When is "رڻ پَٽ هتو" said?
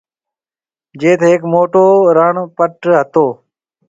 2.17-3.25